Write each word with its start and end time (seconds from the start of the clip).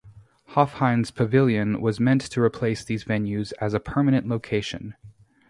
Hofheinz 0.55 1.13
Pavilion 1.13 1.79
was 1.79 1.99
meant 1.99 2.21
to 2.21 2.41
replace 2.41 2.83
these 2.83 3.03
venues 3.03 3.53
as 3.61 3.75
a 3.75 3.79
permanent 3.79 4.27
location. 4.27 4.95